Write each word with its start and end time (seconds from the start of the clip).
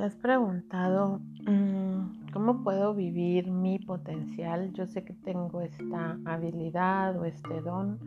¿Te 0.00 0.06
has 0.06 0.16
preguntado 0.16 1.20
mm, 1.46 2.32
cómo 2.32 2.62
puedo 2.62 2.94
vivir 2.94 3.50
mi 3.50 3.78
potencial? 3.78 4.72
Yo 4.72 4.86
sé 4.86 5.04
que 5.04 5.12
tengo 5.12 5.60
esta 5.60 6.18
habilidad 6.24 7.18
o 7.18 7.26
este 7.26 7.60
don, 7.60 7.98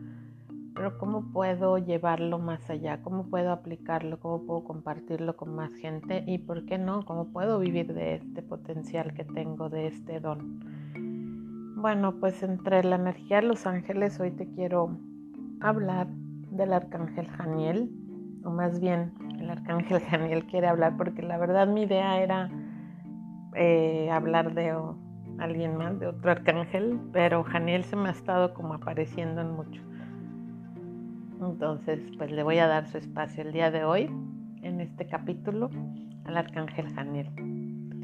pero 0.74 0.98
¿cómo 0.98 1.32
puedo 1.32 1.78
llevarlo 1.78 2.40
más 2.40 2.68
allá? 2.68 3.00
¿Cómo 3.02 3.26
puedo 3.26 3.52
aplicarlo? 3.52 4.18
¿Cómo 4.18 4.44
puedo 4.44 4.64
compartirlo 4.64 5.36
con 5.36 5.54
más 5.54 5.72
gente? 5.74 6.24
¿Y 6.26 6.38
por 6.38 6.66
qué 6.66 6.78
no? 6.78 7.04
¿Cómo 7.04 7.26
puedo 7.32 7.60
vivir 7.60 7.94
de 7.94 8.16
este 8.16 8.42
potencial 8.42 9.14
que 9.14 9.24
tengo, 9.24 9.68
de 9.68 9.86
este 9.86 10.18
don? 10.18 10.60
Bueno, 11.76 12.18
pues 12.18 12.42
entre 12.42 12.82
la 12.82 12.96
energía 12.96 13.36
de 13.36 13.46
los 13.46 13.66
ángeles 13.66 14.18
hoy 14.18 14.32
te 14.32 14.48
quiero 14.48 14.98
hablar 15.60 16.08
del 16.50 16.72
arcángel 16.72 17.26
Janiel, 17.28 17.90
o 18.44 18.50
más 18.50 18.80
bien 18.80 19.12
el 19.38 19.50
arcángel 19.50 20.00
Janiel 20.10 20.44
quiere 20.46 20.66
hablar 20.66 20.96
porque 20.96 21.22
la 21.22 21.38
verdad 21.38 21.66
mi 21.66 21.82
idea 21.82 22.22
era 22.22 22.50
eh, 23.54 24.10
hablar 24.10 24.54
de 24.54 24.74
alguien 25.38 25.76
más, 25.76 25.98
de 25.98 26.08
otro 26.08 26.30
arcángel, 26.30 27.00
pero 27.12 27.44
Janiel 27.44 27.84
se 27.84 27.96
me 27.96 28.08
ha 28.08 28.12
estado 28.12 28.54
como 28.54 28.74
apareciendo 28.74 29.40
en 29.40 29.52
mucho. 29.52 29.82
Entonces, 31.40 32.00
pues 32.16 32.30
le 32.30 32.42
voy 32.42 32.58
a 32.58 32.66
dar 32.66 32.86
su 32.86 32.98
espacio 32.98 33.42
el 33.42 33.52
día 33.52 33.70
de 33.70 33.84
hoy, 33.84 34.10
en 34.62 34.80
este 34.80 35.06
capítulo, 35.06 35.70
al 36.24 36.36
arcángel 36.36 36.92
Janiel, 36.94 37.28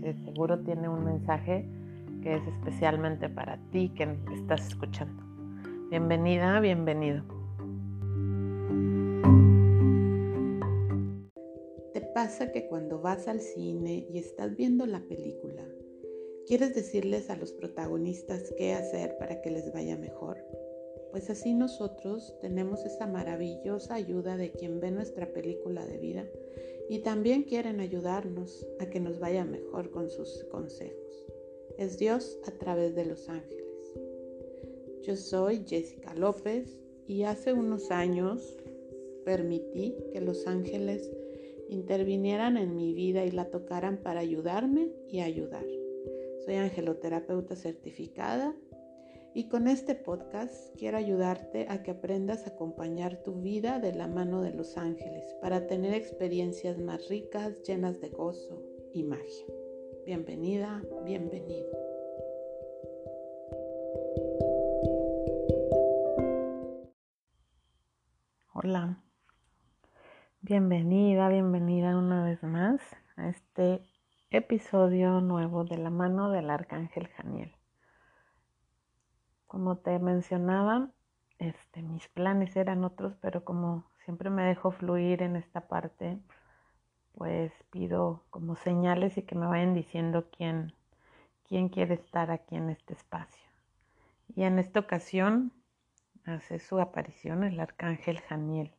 que 0.01 0.15
seguro 0.25 0.59
tiene 0.61 0.89
un 0.89 1.05
mensaje 1.05 1.69
que 2.23 2.35
es 2.35 2.47
especialmente 2.47 3.29
para 3.29 3.57
ti 3.71 3.89
que 3.91 4.19
estás 4.35 4.67
escuchando. 4.67 5.23
Bienvenida, 5.91 6.61
bienvenido. 6.61 7.40
Pasa 12.21 12.53
que 12.53 12.67
cuando 12.67 13.01
vas 13.01 13.29
al 13.29 13.41
cine 13.41 14.07
y 14.13 14.19
estás 14.19 14.55
viendo 14.55 14.85
la 14.85 15.01
película, 15.01 15.67
quieres 16.47 16.75
decirles 16.75 17.31
a 17.31 17.37
los 17.37 17.51
protagonistas 17.51 18.53
qué 18.59 18.75
hacer 18.75 19.17
para 19.17 19.41
que 19.41 19.51
les 19.51 19.73
vaya 19.73 19.97
mejor? 19.97 20.37
Pues 21.13 21.31
así 21.31 21.55
nosotros 21.55 22.37
tenemos 22.43 22.85
esa 22.85 23.07
maravillosa 23.07 23.95
ayuda 23.95 24.37
de 24.37 24.53
quien 24.53 24.81
ve 24.81 24.91
nuestra 24.91 25.33
película 25.33 25.87
de 25.87 25.97
vida 25.97 26.27
y 26.91 26.99
también 26.99 27.45
quieren 27.45 27.81
ayudarnos 27.81 28.67
a 28.81 28.91
que 28.91 29.01
nos 29.01 29.19
vaya 29.19 29.47
mejor 29.47 29.91
con 29.91 30.11
sus 30.11 30.45
consejos 30.51 31.25
es 31.79 31.97
Dios 31.97 32.39
a 32.45 32.51
través 32.51 32.95
de 32.95 33.07
los 33.07 33.31
ángeles. 33.31 33.95
Yo 35.05 35.17
soy 35.17 35.65
Jessica 35.67 36.15
López 36.15 36.77
y 37.07 37.23
hace 37.23 37.55
unos 37.55 37.91
años 37.91 38.59
permití 39.25 39.97
que 40.13 40.21
los 40.21 40.47
ángeles 40.47 41.11
intervinieran 41.71 42.57
en 42.57 42.75
mi 42.75 42.93
vida 42.93 43.25
y 43.25 43.31
la 43.31 43.51
tocaran 43.51 43.99
para 43.99 44.21
ayudarme 44.21 44.91
y 45.09 45.21
ayudar. 45.21 45.65
Soy 46.45 46.57
angeloterapeuta 46.57 47.55
certificada 47.55 48.55
y 49.33 49.49
con 49.49 49.69
este 49.69 49.95
podcast 49.95 50.75
quiero 50.77 50.99
ayudarte 50.99 51.67
a 51.69 51.83
que 51.83 51.93
aprendas 51.93 52.47
a 52.47 52.51
acompañar 52.51 53.23
tu 53.23 53.41
vida 53.41 53.79
de 53.79 53.95
la 53.95 54.09
mano 54.09 54.43
de 54.43 54.53
los 54.53 54.77
ángeles 54.77 55.37
para 55.41 55.69
tener 55.69 55.95
experiencias 55.95 56.79
más 56.79 57.09
ricas, 57.09 57.63
llenas 57.63 58.01
de 58.01 58.09
gozo 58.09 58.61
y 58.93 59.05
magia. 59.05 59.47
Bienvenida, 60.05 60.83
bienvenido. 61.05 61.71
Hola, 68.53 69.03
bienvenida, 70.43 71.29
bienvenida 71.29 71.99
una 71.99 72.25
vez 72.25 72.43
más 72.43 72.81
a 73.17 73.29
este 73.29 73.83
episodio 74.31 75.21
nuevo 75.21 75.65
de 75.65 75.77
la 75.77 75.91
mano 75.91 76.31
del 76.31 76.49
arcángel 76.49 77.09
Janiel. 77.09 77.55
Como 79.47 79.77
te 79.77 79.99
mencionaba, 79.99 80.89
este, 81.39 81.83
mis 81.83 82.09
planes 82.09 82.57
eran 82.57 82.85
otros, 82.85 83.17
pero 83.21 83.45
como 83.45 83.91
siempre 84.05 84.31
me 84.31 84.43
dejo 84.43 84.71
fluir 84.71 85.23
en 85.23 85.37
esta 85.37 85.69
parte, 85.69 86.19
pues 87.13 87.53
pido 87.71 88.25
como 88.31 88.57
señales 88.57 89.19
y 89.19 89.23
que 89.23 89.35
me 89.35 89.47
vayan 89.47 89.75
diciendo 89.75 90.31
quién, 90.35 90.73
quién 91.47 91.69
quiere 91.69 91.95
estar 91.95 92.31
aquí 92.31 92.57
en 92.57 92.71
este 92.71 92.95
espacio. 92.95 93.45
Y 94.35 94.45
en 94.45 94.59
esta 94.59 94.81
ocasión 94.81 95.53
hace 96.25 96.59
su 96.61 96.81
aparición 96.81 97.45
el 97.45 97.61
arcángel 97.61 98.21
Janiel. 98.21 98.73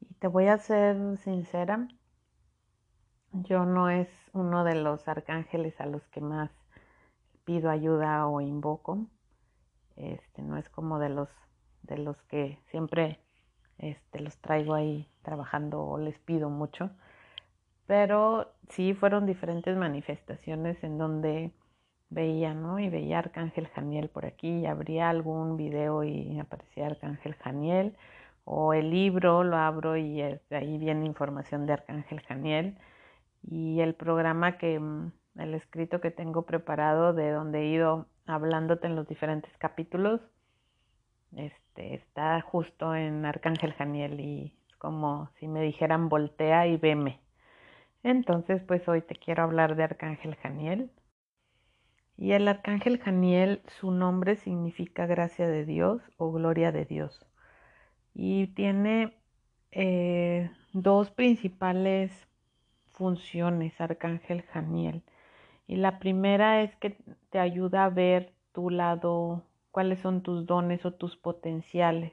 Y 0.00 0.14
te 0.14 0.26
voy 0.26 0.46
a 0.48 0.58
ser 0.58 1.18
sincera, 1.18 1.88
yo 3.32 3.64
no 3.64 3.90
es 3.90 4.08
uno 4.32 4.64
de 4.64 4.74
los 4.74 5.06
arcángeles 5.08 5.80
a 5.80 5.86
los 5.86 6.06
que 6.08 6.20
más 6.20 6.50
pido 7.44 7.70
ayuda 7.70 8.26
o 8.26 8.40
invoco. 8.40 9.06
Este 9.96 10.42
no 10.42 10.56
es 10.56 10.68
como 10.68 10.98
de 10.98 11.10
los 11.10 11.28
de 11.82 11.98
los 11.98 12.20
que 12.24 12.58
siempre 12.70 13.20
este, 13.78 14.20
los 14.20 14.36
traigo 14.38 14.74
ahí 14.74 15.08
trabajando 15.22 15.82
o 15.82 15.98
les 15.98 16.18
pido 16.18 16.50
mucho 16.50 16.90
pero 17.90 18.52
sí 18.68 18.94
fueron 18.94 19.26
diferentes 19.26 19.76
manifestaciones 19.76 20.80
en 20.84 20.96
donde 20.96 21.50
veía, 22.08 22.54
¿no? 22.54 22.78
Y 22.78 22.88
veía 22.88 23.18
Arcángel 23.18 23.66
Janiel 23.66 24.08
por 24.08 24.26
aquí 24.26 24.60
y 24.60 24.66
abría 24.66 25.10
algún 25.10 25.56
video 25.56 26.04
y 26.04 26.38
aparecía 26.38 26.86
Arcángel 26.86 27.34
Janiel 27.34 27.96
o 28.52 28.74
el 28.74 28.90
libro 28.90 29.44
lo 29.44 29.56
abro 29.56 29.96
y 29.96 30.22
ahí 30.22 30.78
viene 30.78 31.06
información 31.06 31.66
de 31.66 31.74
Arcángel 31.74 32.20
Janiel 32.22 32.76
y 33.42 33.80
el 33.80 33.94
programa 33.94 34.58
que 34.58 34.78
mm, 34.80 35.12
el 35.36 35.54
escrito 35.54 36.00
que 36.00 36.10
tengo 36.10 36.42
preparado 36.46 37.12
de 37.12 37.30
donde 37.30 37.60
he 37.60 37.66
ido 37.68 38.06
hablándote 38.26 38.86
en 38.86 38.96
los 38.96 39.08
diferentes 39.08 39.56
capítulos 39.58 40.20
este 41.36 41.94
está 41.94 42.40
justo 42.40 42.94
en 42.94 43.24
Arcángel 43.24 43.72
Janiel 43.74 44.20
y 44.20 44.54
es 44.68 44.76
como 44.76 45.30
si 45.38 45.48
me 45.48 45.62
dijeran 45.62 46.08
voltea 46.08 46.66
y 46.66 46.76
veme 46.76 47.20
entonces, 48.02 48.62
pues 48.62 48.88
hoy 48.88 49.02
te 49.02 49.14
quiero 49.14 49.42
hablar 49.42 49.76
de 49.76 49.84
Arcángel 49.84 50.34
Janiel. 50.36 50.90
Y 52.16 52.32
el 52.32 52.48
Arcángel 52.48 52.98
Janiel, 52.98 53.62
su 53.66 53.90
nombre 53.90 54.36
significa 54.36 55.06
gracia 55.06 55.48
de 55.48 55.64
Dios 55.64 56.02
o 56.16 56.32
gloria 56.32 56.72
de 56.72 56.84
Dios. 56.84 57.26
Y 58.14 58.48
tiene 58.48 59.16
eh, 59.72 60.50
dos 60.72 61.10
principales 61.10 62.12
funciones, 62.92 63.80
Arcángel 63.80 64.42
Janiel. 64.42 65.02
Y 65.66 65.76
la 65.76 65.98
primera 65.98 66.62
es 66.62 66.74
que 66.76 66.96
te 67.30 67.38
ayuda 67.38 67.84
a 67.84 67.90
ver 67.90 68.32
tu 68.52 68.70
lado, 68.70 69.44
cuáles 69.70 70.00
son 70.00 70.22
tus 70.22 70.46
dones 70.46 70.84
o 70.84 70.92
tus 70.92 71.16
potenciales 71.16 72.12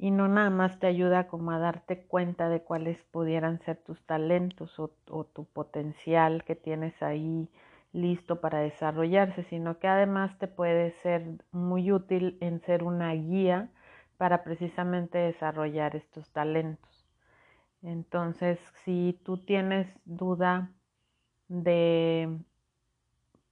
y 0.00 0.10
no 0.10 0.28
nada 0.28 0.48
más 0.48 0.78
te 0.78 0.86
ayuda 0.86 1.28
como 1.28 1.50
a 1.50 1.58
darte 1.58 2.04
cuenta 2.04 2.48
de 2.48 2.62
cuáles 2.62 2.96
pudieran 3.10 3.60
ser 3.60 3.76
tus 3.76 4.02
talentos 4.06 4.80
o, 4.80 4.88
tu 4.88 5.44
potencial 5.44 6.42
que 6.44 6.56
tienes 6.56 7.02
ahí 7.02 7.50
listo 7.92 8.40
para 8.40 8.60
desarrollarse, 8.60 9.42
sino 9.44 9.78
que 9.78 9.88
además 9.88 10.38
te 10.38 10.46
puede 10.48 10.92
ser 11.02 11.24
muy 11.52 11.92
útil 11.92 12.38
en 12.40 12.60
ser 12.60 12.84
una 12.84 13.12
guía 13.12 13.70
para 14.16 14.44
precisamente 14.44 15.18
desarrollar 15.18 15.96
estos 15.96 16.30
talentos. 16.30 17.08
Entonces, 17.82 18.58
si 18.84 19.18
tú 19.24 19.38
tienes 19.38 19.88
duda 20.04 20.70
de, 21.48 22.38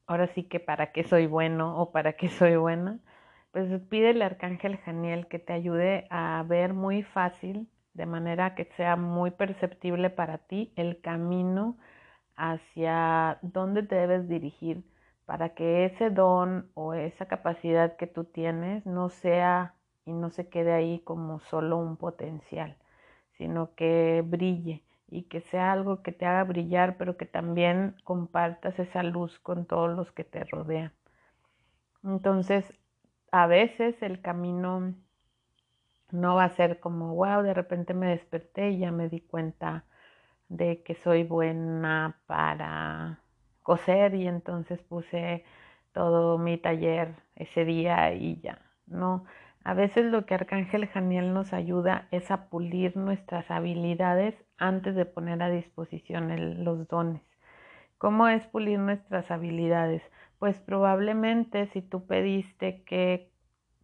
ahora 0.07 0.27
sí 0.29 0.45
que 0.45 0.61
para 0.61 0.93
qué 0.93 1.05
soy 1.05 1.27
bueno 1.27 1.79
o 1.79 1.91
para 1.91 2.13
qué 2.15 2.29
soy 2.29 2.57
buena, 2.57 2.99
pues 3.51 3.81
pídele 3.89 4.25
al 4.25 4.33
arcángel 4.33 4.77
Janiel 4.79 5.27
que 5.27 5.39
te 5.39 5.53
ayude 5.53 6.07
a 6.11 6.45
ver 6.47 6.75
muy 6.75 7.03
fácil, 7.03 7.69
de 7.95 8.07
manera 8.07 8.55
que 8.55 8.67
sea 8.77 8.97
muy 8.97 9.31
perceptible 9.31 10.11
para 10.11 10.39
ti 10.39 10.73
el 10.77 11.01
camino 11.01 11.79
hacia 12.39 13.39
dónde 13.43 13.83
te 13.83 13.97
debes 13.97 14.29
dirigir 14.29 14.85
para 15.27 15.51
que 15.51 15.85
ese 15.85 16.09
don 16.09 16.71
o 16.75 16.95
esa 16.95 17.27
capacidad 17.27 17.97
que 17.97 18.07
tú 18.07 18.25
tienes 18.25 18.87
no 18.87 19.11
sea 19.11 19.75
y 20.07 20.13
no 20.13 20.31
se 20.31 20.49
quede 20.49 20.73
ahí 20.73 21.01
como 21.01 21.41
solo 21.41 21.77
un 21.77 21.97
potencial, 21.97 22.79
sino 23.37 23.75
que 23.75 24.23
brille 24.25 24.83
y 25.11 25.25
que 25.25 25.41
sea 25.43 25.73
algo 25.73 26.03
que 26.03 26.13
te 26.13 26.27
haga 26.27 26.45
brillar, 26.45 26.97
pero 26.97 27.17
que 27.17 27.27
también 27.27 27.97
compartas 28.05 28.79
esa 28.79 29.03
luz 29.03 29.39
con 29.41 29.67
todos 29.67 29.95
los 29.95 30.13
que 30.13 30.25
te 30.25 30.45
rodean. 30.45 30.93
Entonces, 32.05 32.73
a 33.33 33.47
veces 33.47 34.01
el 34.03 34.21
camino 34.21 34.95
no 36.11 36.37
va 36.37 36.45
a 36.45 36.57
ser 36.57 36.81
como, 36.81 37.15
wow, 37.15 37.43
de 37.43 37.55
repente 37.55 37.95
me 37.95 38.09
desperté 38.09 38.71
y 38.71 38.79
ya 38.79 38.93
me 38.93 39.09
di 39.09 39.21
cuenta 39.21 39.85
de 40.49 40.83
que 40.83 40.95
soy 40.97 41.25
buena 41.25 42.21
para 42.27 43.21
coser 43.63 44.15
y 44.15 44.27
entonces 44.27 44.81
puse 44.83 45.45
todo 45.93 46.39
mi 46.39 46.59
taller 46.59 47.15
ese 47.37 47.65
día 47.65 48.13
y 48.15 48.41
ya. 48.41 48.61
No, 48.87 49.25
A 49.65 49.75
veces 49.75 50.07
lo 50.07 50.25
que 50.27 50.35
Arcángel 50.35 50.87
Janiel 50.89 51.35
nos 51.35 51.53
ayuda 51.53 52.09
es 52.11 52.31
a 52.31 52.49
pulir 52.49 52.97
nuestras 52.97 53.51
habilidades 53.51 54.35
antes 54.59 54.95
de 54.97 55.05
poner 55.05 55.43
a 55.43 55.51
disposición 55.51 56.65
los 56.65 56.89
dones. 56.89 57.23
¿Cómo 57.99 58.29
es 58.29 58.47
pulir 58.47 58.79
nuestras 58.79 59.31
habilidades? 59.31 60.03
Pues 60.39 60.59
probablemente 60.61 61.67
si 61.69 61.83
tú 61.83 62.07
pediste 62.07 62.83
que 62.85 63.31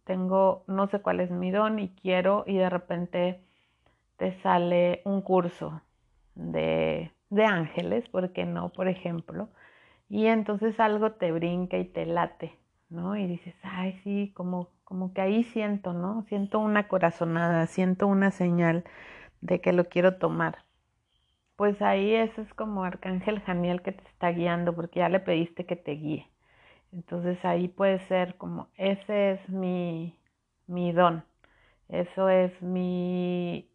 tengo, 0.05 0.63
no 0.67 0.87
sé 0.87 1.01
cuál 1.01 1.19
es 1.19 1.31
mi 1.31 1.51
don 1.51 1.79
y 1.79 1.89
quiero 1.89 2.43
y 2.47 2.57
de 2.57 2.69
repente 2.69 3.41
te 4.17 4.33
sale 4.41 5.01
un 5.05 5.21
curso 5.21 5.81
de, 6.35 7.11
de 7.29 7.45
ángeles, 7.45 8.07
¿por 8.09 8.31
qué 8.33 8.45
no? 8.45 8.69
Por 8.71 8.87
ejemplo, 8.87 9.49
y 10.09 10.27
entonces 10.27 10.79
algo 10.79 11.13
te 11.13 11.31
brinca 11.31 11.77
y 11.77 11.85
te 11.85 12.05
late, 12.05 12.57
¿no? 12.89 13.15
Y 13.17 13.27
dices, 13.27 13.55
ay, 13.63 13.99
sí, 14.03 14.31
como, 14.35 14.69
como 14.83 15.13
que 15.13 15.21
ahí 15.21 15.43
siento, 15.45 15.93
¿no? 15.93 16.23
Siento 16.29 16.59
una 16.59 16.87
corazonada, 16.87 17.67
siento 17.67 18.07
una 18.07 18.31
señal 18.31 18.85
de 19.41 19.61
que 19.61 19.73
lo 19.73 19.85
quiero 19.89 20.17
tomar. 20.17 20.65
Pues 21.57 21.81
ahí 21.81 22.13
eso 22.13 22.41
es 22.41 22.53
como 22.53 22.83
Arcángel 22.83 23.41
Janiel 23.41 23.81
que 23.81 23.91
te 23.93 24.03
está 24.09 24.29
guiando 24.31 24.75
porque 24.75 24.99
ya 24.99 25.09
le 25.09 25.19
pediste 25.19 25.65
que 25.65 25.75
te 25.75 25.91
guíe. 25.93 26.29
Entonces 26.93 27.43
ahí 27.45 27.67
puede 27.69 27.99
ser 27.99 28.37
como, 28.37 28.69
ese 28.77 29.33
es 29.33 29.49
mi, 29.49 30.19
mi 30.67 30.91
don, 30.93 31.25
eso 31.89 32.29
es 32.29 32.61
mi 32.61 33.69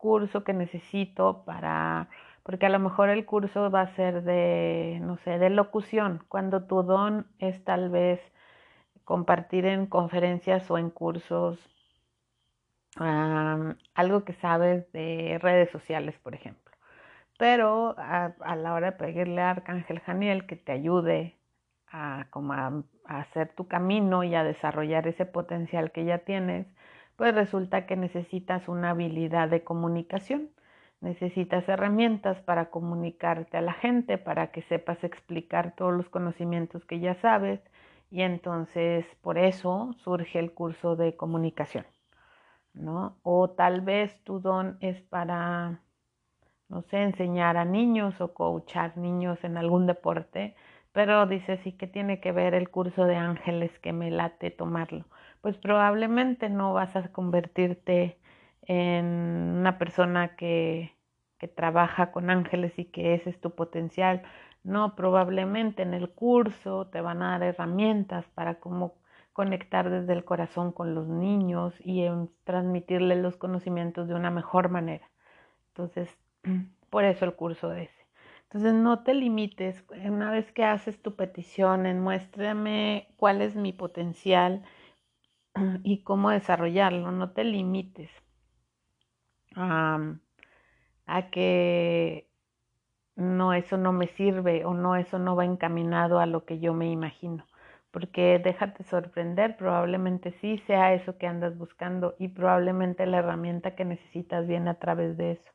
curso 0.00 0.44
que 0.44 0.52
necesito 0.52 1.44
para 1.44 2.08
porque 2.42 2.66
a 2.66 2.70
lo 2.70 2.78
mejor 2.78 3.10
el 3.10 3.26
curso 3.26 3.70
va 3.70 3.82
a 3.82 3.94
ser 3.94 4.22
de, 4.22 4.98
no 5.02 5.18
sé, 5.18 5.38
de 5.38 5.50
locución, 5.50 6.24
cuando 6.28 6.64
tu 6.64 6.82
don 6.82 7.26
es 7.38 7.62
tal 7.64 7.90
vez 7.90 8.20
compartir 9.04 9.66
en 9.66 9.86
conferencias 9.86 10.70
o 10.70 10.78
en 10.78 10.90
cursos 10.90 11.58
algo 13.94 14.24
que 14.24 14.32
sabes 14.34 14.90
de 14.92 15.38
redes 15.40 15.70
sociales, 15.70 16.16
por 16.22 16.34
ejemplo. 16.34 16.72
Pero 17.38 17.94
a, 17.98 18.34
la 18.56 18.74
hora 18.74 18.90
de 18.90 18.96
pedirle 18.96 19.40
a 19.40 19.50
Arcángel 19.50 20.00
Janiel 20.00 20.46
que 20.46 20.56
te 20.56 20.72
ayude 20.72 21.36
a, 21.86 22.26
como 22.30 22.52
a 22.52 22.82
hacer 23.06 23.54
tu 23.54 23.68
camino 23.68 24.24
y 24.24 24.34
a 24.34 24.44
desarrollar 24.44 25.06
ese 25.06 25.24
potencial 25.24 25.92
que 25.92 26.04
ya 26.04 26.18
tienes, 26.18 26.66
pues 27.20 27.34
resulta 27.34 27.86
que 27.86 27.96
necesitas 27.96 28.68
una 28.68 28.90
habilidad 28.90 29.48
de 29.48 29.62
comunicación 29.62 30.50
Necesitas 31.00 31.66
herramientas 31.68 32.42
para 32.42 32.68
comunicarte 32.70 33.56
a 33.56 33.62
la 33.62 33.72
gente, 33.72 34.18
para 34.18 34.50
que 34.52 34.60
sepas 34.62 35.02
explicar 35.02 35.74
todos 35.74 35.94
los 35.94 36.10
conocimientos 36.10 36.84
que 36.84 37.00
ya 37.00 37.14
sabes 37.22 37.60
y 38.10 38.20
entonces 38.22 39.06
por 39.22 39.38
eso 39.38 39.94
surge 40.04 40.38
el 40.38 40.52
curso 40.52 40.96
de 40.96 41.16
comunicación, 41.16 41.86
¿no? 42.74 43.16
O 43.22 43.50
tal 43.50 43.80
vez 43.80 44.22
tu 44.24 44.40
don 44.40 44.76
es 44.80 45.00
para, 45.02 45.80
no 46.68 46.82
sé, 46.82 47.02
enseñar 47.02 47.56
a 47.56 47.64
niños 47.64 48.20
o 48.20 48.34
coachar 48.34 48.98
niños 48.98 49.42
en 49.44 49.56
algún 49.56 49.86
deporte, 49.86 50.54
pero 50.92 51.26
dices, 51.26 51.66
¿y 51.66 51.72
qué 51.72 51.86
tiene 51.86 52.20
que 52.20 52.32
ver 52.32 52.54
el 52.54 52.70
curso 52.70 53.04
de 53.06 53.16
ángeles 53.16 53.70
que 53.80 53.92
me 53.92 54.10
late 54.10 54.50
tomarlo? 54.50 55.06
Pues 55.40 55.56
probablemente 55.56 56.48
no 56.50 56.72
vas 56.74 56.94
a 56.96 57.10
convertirte 57.12 58.18
en 58.62 59.06
una 59.06 59.78
persona 59.78 60.36
que, 60.36 60.94
que 61.38 61.48
trabaja 61.48 62.12
con 62.12 62.30
ángeles 62.30 62.78
y 62.78 62.84
que 62.84 63.14
ese 63.14 63.30
es 63.30 63.40
tu 63.40 63.52
potencial. 63.54 64.22
No, 64.62 64.94
probablemente 64.94 65.82
en 65.82 65.94
el 65.94 66.10
curso 66.10 66.88
te 66.88 67.00
van 67.00 67.22
a 67.22 67.30
dar 67.30 67.42
herramientas 67.42 68.26
para 68.34 68.60
cómo 68.60 68.94
conectar 69.32 69.88
desde 69.88 70.12
el 70.12 70.24
corazón 70.24 70.72
con 70.72 70.94
los 70.94 71.08
niños 71.08 71.74
y 71.82 72.06
transmitirles 72.44 73.18
los 73.18 73.36
conocimientos 73.36 74.06
de 74.08 74.14
una 74.14 74.30
mejor 74.30 74.68
manera. 74.68 75.08
Entonces, 75.68 76.14
por 76.90 77.04
eso 77.04 77.24
el 77.24 77.34
curso 77.34 77.72
ese. 77.72 78.06
Entonces, 78.42 78.74
no 78.74 79.02
te 79.02 79.14
limites. 79.14 79.84
Una 80.04 80.30
vez 80.30 80.52
que 80.52 80.64
haces 80.64 81.00
tu 81.00 81.14
petición 81.14 81.86
en 81.86 82.00
muéstrame 82.00 83.08
cuál 83.16 83.40
es 83.40 83.56
mi 83.56 83.72
potencial 83.72 84.62
y 85.82 86.02
cómo 86.02 86.30
desarrollarlo, 86.30 87.10
no 87.12 87.30
te 87.32 87.44
limites 87.44 88.10
a 89.56 91.30
que 91.32 92.30
no, 93.16 93.52
eso 93.52 93.76
no 93.76 93.92
me 93.92 94.08
sirve 94.08 94.64
o 94.64 94.74
no, 94.74 94.96
eso 94.96 95.18
no 95.18 95.36
va 95.36 95.44
encaminado 95.44 96.20
a 96.20 96.26
lo 96.26 96.44
que 96.44 96.58
yo 96.58 96.74
me 96.74 96.90
imagino. 96.90 97.46
Porque 97.90 98.40
déjate 98.42 98.84
sorprender, 98.84 99.56
probablemente 99.56 100.32
sí 100.40 100.58
sea 100.66 100.94
eso 100.94 101.18
que 101.18 101.26
andas 101.26 101.58
buscando 101.58 102.14
y 102.18 102.28
probablemente 102.28 103.04
la 103.06 103.18
herramienta 103.18 103.74
que 103.74 103.84
necesitas 103.84 104.46
viene 104.46 104.70
a 104.70 104.78
través 104.78 105.16
de 105.16 105.32
eso. 105.32 105.50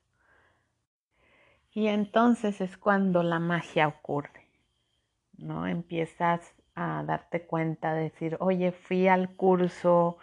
Y 1.72 1.88
entonces 1.88 2.62
es 2.62 2.78
cuando 2.78 3.24
la 3.24 3.40
magia 3.40 3.88
ocurre, 3.88 4.48
¿no? 5.38 5.66
Empiezas 5.68 6.54
a 6.75 7.04
darte 7.06 7.45
cuenta, 7.45 7.94
de 7.94 8.04
decir, 8.04 8.38
oye, 8.39 8.72
fui 8.72 9.07
al 9.07 9.30
curso 9.36 10.18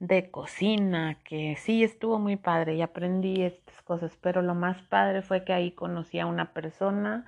de 0.00 0.30
cocina, 0.30 1.18
que 1.24 1.56
sí 1.56 1.82
estuvo 1.84 2.18
muy 2.18 2.36
padre 2.36 2.74
y 2.74 2.82
aprendí 2.82 3.42
estas 3.42 3.82
cosas, 3.82 4.16
pero 4.20 4.42
lo 4.42 4.54
más 4.54 4.82
padre 4.82 5.22
fue 5.22 5.44
que 5.44 5.52
ahí 5.52 5.72
conocí 5.72 6.18
a 6.18 6.26
una 6.26 6.52
persona 6.52 7.24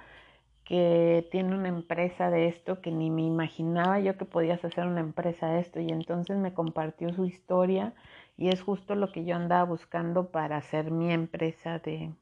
que 0.64 1.28
tiene 1.30 1.54
una 1.54 1.68
empresa 1.68 2.28
de 2.28 2.48
esto 2.48 2.80
que 2.80 2.90
ni 2.90 3.08
me 3.08 3.22
imaginaba 3.22 4.00
yo 4.00 4.16
que 4.18 4.24
podías 4.24 4.64
hacer 4.64 4.86
una 4.86 5.00
empresa 5.00 5.48
de 5.48 5.60
esto 5.60 5.80
y 5.80 5.90
entonces 5.90 6.36
me 6.36 6.54
compartió 6.54 7.12
su 7.14 7.24
historia 7.24 7.94
y 8.36 8.48
es 8.48 8.62
justo 8.62 8.96
lo 8.96 9.12
que 9.12 9.24
yo 9.24 9.36
andaba 9.36 9.64
buscando 9.64 10.30
para 10.30 10.56
hacer 10.56 10.90
mi 10.90 11.12
empresa 11.12 11.78
de 11.78 12.12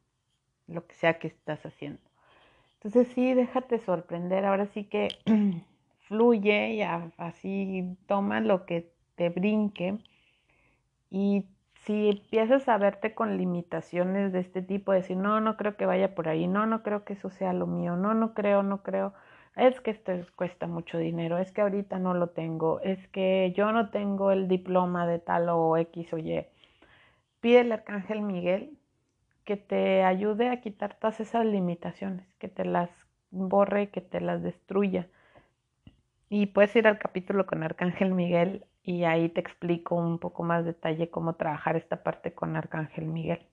lo 0.67 0.87
que 0.87 0.95
sea 0.95 1.19
que 1.19 1.29
estás 1.29 1.65
haciendo. 1.65 2.01
Entonces 2.75 3.09
sí, 3.15 3.33
déjate 3.33 3.79
sorprender, 3.79 4.45
ahora 4.45 4.67
sí 4.67 4.85
que 4.85 5.09
fluye 6.09 6.75
y 6.75 6.83
así 6.83 7.97
toma 8.06 8.41
lo 8.41 8.67
que 8.67 8.91
te 9.17 9.29
brinque 9.31 9.99
y 11.11 11.47
si 11.85 12.09
empiezas 12.09 12.69
a 12.69 12.79
verte 12.79 13.15
con 13.15 13.37
limitaciones 13.37 14.33
de 14.33 14.41
este 14.41 14.62
tipo, 14.62 14.93
de 14.93 14.99
decir, 14.99 15.17
no, 15.17 15.41
no 15.41 15.56
creo 15.56 15.77
que 15.77 15.87
vaya 15.87 16.15
por 16.15 16.29
ahí, 16.29 16.47
no, 16.49 16.67
no 16.67 16.83
creo 16.83 17.05
que 17.05 17.12
eso 17.12 17.31
sea 17.31 17.53
lo 17.53 17.67
mío, 17.67 17.97
no, 17.97 18.15
no 18.15 18.35
creo, 18.35 18.62
no 18.62 18.83
creo, 18.83 19.12
es 19.56 19.81
que 19.81 19.91
esto 19.93 20.12
cuesta 20.35 20.67
mucho 20.67 20.99
dinero, 20.99 21.39
es 21.39 21.53
que 21.53 21.61
ahorita 21.61 21.99
no 21.99 22.15
lo 22.15 22.31
tengo, 22.31 22.81
es 22.81 23.06
que 23.09 23.53
yo 23.56 23.71
no 23.73 23.91
tengo 23.91 24.33
el 24.33 24.49
diploma 24.49 25.06
de 25.06 25.19
tal 25.19 25.49
o 25.51 25.77
X 25.77 26.12
o 26.12 26.19
Y. 26.19 26.47
Pide 27.41 27.61
al 27.61 27.73
Arcángel 27.73 28.23
Miguel 28.23 28.77
que 29.44 29.56
te 29.56 30.03
ayude 30.05 30.49
a 30.49 30.61
quitar 30.61 30.94
todas 30.94 31.20
esas 31.20 31.44
limitaciones, 31.46 32.27
que 32.39 32.49
te 32.49 32.65
las 32.65 32.91
borre, 33.31 33.91
que 33.91 34.01
te 34.01 34.20
las 34.20 34.43
destruya. 34.43 35.08
Y 36.36 36.46
puedes 36.46 36.74
ir 36.74 36.88
al 36.88 36.98
capítulo 36.98 37.46
con 37.46 37.62
Arcángel 37.62 38.12
Miguel 38.12 38.67
y 38.82 39.05
ahí 39.05 39.29
te 39.29 39.38
explico 39.38 39.94
un 39.94 40.19
poco 40.19 40.43
más 40.43 40.64
detalle 40.64 41.08
cómo 41.08 41.36
trabajar 41.36 41.76
esta 41.76 42.03
parte 42.03 42.34
con 42.34 42.56
Arcángel 42.56 43.06
Miguel. 43.06 43.46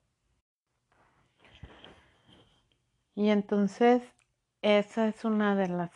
Y 3.14 3.28
entonces 3.28 4.02
esa 4.62 5.06
es 5.06 5.24
una 5.24 5.54
de 5.54 5.68
las 5.68 5.92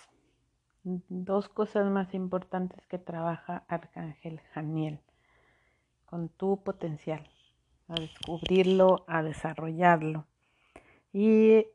dos 0.84 1.48
cosas 1.48 1.90
más 1.90 2.14
importantes 2.14 2.86
que 2.86 2.98
trabaja 2.98 3.64
Arcángel 3.66 4.40
Janiel 4.54 5.00
con 6.04 6.28
tu 6.28 6.62
potencial, 6.62 7.28
a 7.88 7.94
descubrirlo, 7.94 9.04
a 9.08 9.24
desarrollarlo 9.24 10.24
y 11.12 11.66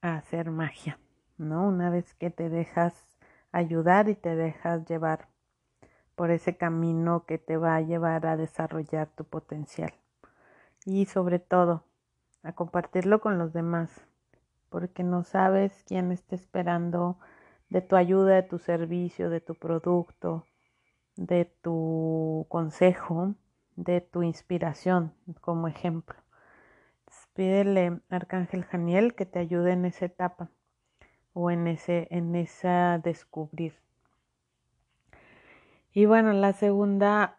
a 0.00 0.16
hacer 0.16 0.50
magia, 0.50 0.98
¿no? 1.38 1.68
Una 1.68 1.88
vez 1.88 2.14
que 2.14 2.30
te 2.30 2.48
dejas 2.48 3.15
ayudar 3.56 4.10
y 4.10 4.14
te 4.14 4.36
dejas 4.36 4.84
llevar 4.86 5.28
por 6.14 6.30
ese 6.30 6.56
camino 6.56 7.24
que 7.24 7.38
te 7.38 7.56
va 7.56 7.76
a 7.76 7.80
llevar 7.80 8.26
a 8.26 8.36
desarrollar 8.36 9.08
tu 9.08 9.24
potencial. 9.24 9.92
Y 10.84 11.06
sobre 11.06 11.38
todo, 11.38 11.84
a 12.42 12.52
compartirlo 12.52 13.20
con 13.20 13.38
los 13.38 13.54
demás, 13.54 13.90
porque 14.68 15.02
no 15.02 15.24
sabes 15.24 15.84
quién 15.86 16.12
está 16.12 16.34
esperando 16.34 17.18
de 17.70 17.80
tu 17.80 17.96
ayuda, 17.96 18.34
de 18.34 18.42
tu 18.42 18.58
servicio, 18.58 19.30
de 19.30 19.40
tu 19.40 19.54
producto, 19.54 20.44
de 21.16 21.46
tu 21.62 22.46
consejo, 22.50 23.34
de 23.74 24.02
tu 24.02 24.22
inspiración 24.22 25.14
como 25.40 25.66
ejemplo. 25.66 26.16
pídele 27.34 28.00
Arcángel 28.10 28.64
Janiel 28.64 29.14
que 29.14 29.24
te 29.24 29.38
ayude 29.38 29.72
en 29.72 29.86
esa 29.86 30.04
etapa 30.06 30.50
o 31.36 31.50
en 31.50 31.66
ese 31.66 32.08
en 32.10 32.34
esa 32.34 32.98
descubrir 32.98 33.74
y 35.96 36.04
bueno, 36.04 36.34
la 36.34 36.52
segunda 36.52 37.38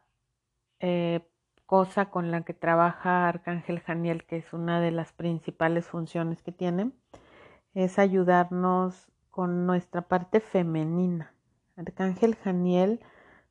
eh, 0.80 1.22
cosa 1.68 2.10
con 2.10 2.32
la 2.32 2.42
que 2.42 2.56
trabaja 2.56 3.28
Arcángel 3.28 3.82
Janiel, 3.82 4.24
que 4.24 4.38
es 4.38 4.52
una 4.52 4.82
de 4.82 4.90
las 4.90 5.14
principales 5.14 5.86
funciones 5.86 6.42
que 6.42 6.52
tiene, 6.52 6.92
es 7.76 8.00
ayudarnos 8.00 9.12
con 9.30 9.68
nuestra 9.68 10.02
parte 10.02 10.40
femenina. 10.40 11.34
Arcángel 11.76 12.34
Janiel, 12.34 13.00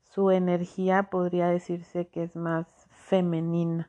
su 0.02 0.32
energía 0.32 1.04
podría 1.04 1.46
decirse 1.46 2.08
que 2.08 2.24
es 2.24 2.34
más 2.34 2.66
femenina. 2.90 3.88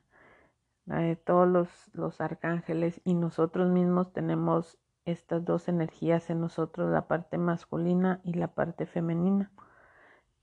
Eh, 0.91 1.17
todos 1.25 1.47
los, 1.47 1.69
los 1.93 2.21
arcángeles 2.21 3.01
y 3.05 3.15
nosotros 3.15 3.71
mismos 3.71 4.13
tenemos 4.13 4.77
estas 5.07 5.45
dos 5.45 5.67
energías 5.67 6.29
en 6.29 6.41
nosotros, 6.41 6.91
la 6.91 7.07
parte 7.07 7.37
masculina 7.37 8.21
y 8.23 8.33
la 8.33 8.49
parte 8.49 8.85
femenina. 8.85 9.51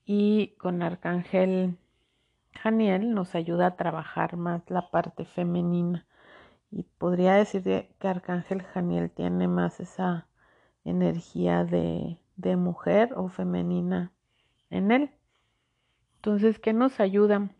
Y 0.04 0.56
con 0.59 0.83
Arcángel 0.83 1.78
Janiel 2.52 3.14
nos 3.14 3.35
ayuda 3.35 3.68
a 3.68 3.76
trabajar 3.76 4.37
más 4.37 4.68
la 4.71 4.90
parte 4.90 5.25
femenina. 5.25 6.06
Y 6.71 6.83
podría 6.83 7.35
decir 7.35 7.62
que 7.62 8.09
Arcángel 8.09 8.62
Janiel 8.62 9.11
tiene 9.11 9.49
más 9.49 9.80
esa 9.80 10.26
energía 10.85 11.64
de, 11.64 12.18
mujer 12.56 13.14
o 13.16 13.28
femenina 13.28 14.12
en 14.71 14.90
él. 14.90 15.11
Entonces, 16.16 16.59
¿qué 16.59 16.73
nos 16.73 17.00
ayuda? 17.00 17.50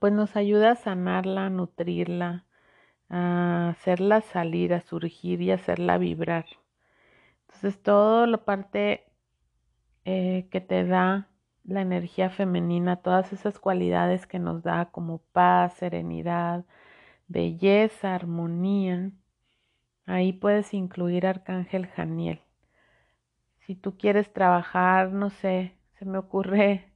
Pues 0.00 0.12
nos 0.12 0.36
ayuda 0.36 0.72
a 0.72 0.76
sanarla, 0.76 1.46
a 1.46 1.50
nutrirla, 1.50 2.45
a 3.08 3.70
hacerla 3.70 4.20
salir, 4.20 4.74
a 4.74 4.80
surgir 4.80 5.40
y 5.42 5.50
hacerla 5.50 5.98
vibrar. 5.98 6.46
Entonces, 7.48 7.82
toda 7.82 8.26
la 8.26 8.38
parte 8.44 9.04
eh, 10.04 10.48
que 10.50 10.60
te 10.60 10.84
da 10.84 11.28
la 11.64 11.82
energía 11.82 12.30
femenina, 12.30 12.96
todas 12.96 13.32
esas 13.32 13.58
cualidades 13.58 14.26
que 14.26 14.38
nos 14.38 14.62
da 14.62 14.86
como 14.86 15.18
paz, 15.32 15.74
serenidad, 15.74 16.64
belleza, 17.28 18.14
armonía, 18.14 19.10
ahí 20.06 20.32
puedes 20.32 20.74
incluir 20.74 21.26
Arcángel 21.26 21.86
Janiel. 21.88 22.40
Si 23.66 23.74
tú 23.74 23.96
quieres 23.98 24.32
trabajar, 24.32 25.12
no 25.12 25.30
sé, 25.30 25.74
se 25.98 26.04
me 26.04 26.18
ocurre 26.18 26.92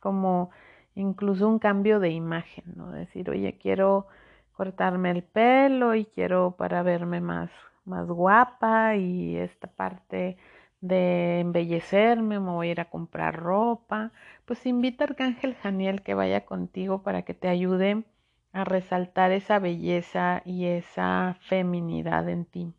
como 0.00 0.50
incluso 0.94 1.48
un 1.48 1.58
cambio 1.58 1.98
de 2.00 2.10
imagen, 2.10 2.64
¿no? 2.76 2.92
Decir, 2.92 3.28
oye, 3.30 3.58
quiero 3.58 4.06
cortarme 4.52 5.10
el 5.10 5.22
pelo 5.22 5.94
y 5.94 6.04
quiero 6.06 6.56
para 6.56 6.82
verme 6.82 7.20
más, 7.20 7.50
más 7.84 8.06
guapa 8.06 8.96
y 8.96 9.36
esta 9.36 9.68
parte 9.68 10.36
de 10.80 11.40
embellecerme, 11.40 12.40
me 12.40 12.50
voy 12.50 12.68
a 12.68 12.70
ir 12.72 12.80
a 12.80 12.90
comprar 12.90 13.36
ropa, 13.36 14.12
pues 14.44 14.66
invita 14.66 15.04
a 15.04 15.08
Arcángel 15.08 15.54
Janiel 15.54 16.02
que 16.02 16.14
vaya 16.14 16.44
contigo 16.44 17.02
para 17.02 17.22
que 17.22 17.34
te 17.34 17.48
ayude 17.48 18.04
a 18.52 18.64
resaltar 18.64 19.32
esa 19.32 19.58
belleza 19.58 20.42
y 20.44 20.66
esa 20.66 21.36
feminidad 21.40 22.28
en 22.28 22.44
ti. 22.44 22.74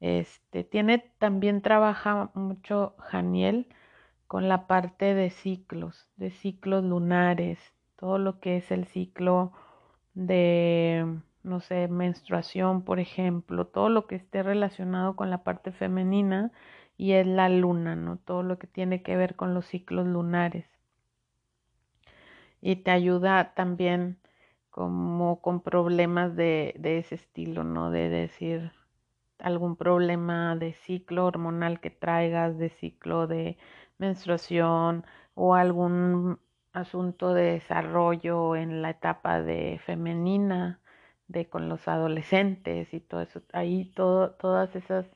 Este 0.00 0.64
tiene 0.64 0.98
también 1.18 1.60
trabaja 1.60 2.30
mucho 2.34 2.94
Janiel 2.98 3.66
con 4.28 4.48
la 4.48 4.66
parte 4.66 5.14
de 5.14 5.30
ciclos, 5.30 6.08
de 6.16 6.30
ciclos 6.30 6.84
lunares, 6.84 7.58
todo 7.96 8.18
lo 8.18 8.38
que 8.38 8.58
es 8.58 8.70
el 8.70 8.86
ciclo 8.86 9.52
de, 10.18 11.20
no 11.44 11.60
sé, 11.60 11.86
menstruación, 11.88 12.82
por 12.82 12.98
ejemplo, 12.98 13.68
todo 13.68 13.88
lo 13.88 14.06
que 14.08 14.16
esté 14.16 14.42
relacionado 14.42 15.14
con 15.16 15.30
la 15.30 15.44
parte 15.44 15.70
femenina 15.72 16.50
y 16.96 17.12
es 17.12 17.26
la 17.26 17.48
luna, 17.48 17.94
¿no? 17.94 18.18
Todo 18.18 18.42
lo 18.42 18.58
que 18.58 18.66
tiene 18.66 19.02
que 19.02 19.16
ver 19.16 19.36
con 19.36 19.54
los 19.54 19.66
ciclos 19.66 20.06
lunares. 20.08 20.66
Y 22.60 22.76
te 22.76 22.90
ayuda 22.90 23.54
también 23.54 24.18
como 24.70 25.40
con 25.40 25.60
problemas 25.62 26.34
de, 26.36 26.74
de 26.78 26.98
ese 26.98 27.14
estilo, 27.16 27.62
¿no? 27.64 27.90
De 27.90 28.08
decir 28.08 28.72
algún 29.38 29.76
problema 29.76 30.56
de 30.56 30.72
ciclo 30.74 31.26
hormonal 31.26 31.80
que 31.80 31.90
traigas, 31.90 32.58
de 32.58 32.70
ciclo 32.70 33.28
de 33.28 33.56
menstruación 33.98 35.04
o 35.34 35.54
algún 35.54 36.40
asunto 36.72 37.34
de 37.34 37.52
desarrollo 37.52 38.56
en 38.56 38.82
la 38.82 38.90
etapa 38.90 39.42
de 39.42 39.80
femenina, 39.84 40.80
de 41.28 41.48
con 41.48 41.68
los 41.68 41.88
adolescentes 41.88 42.92
y 42.94 43.00
todo 43.00 43.22
eso. 43.22 43.42
Ahí 43.52 43.86
todo, 43.94 44.32
todos 44.32 44.74
esos 44.76 45.06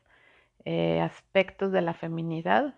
eh, 0.64 1.00
aspectos 1.00 1.72
de 1.72 1.82
la 1.82 1.94
feminidad 1.94 2.74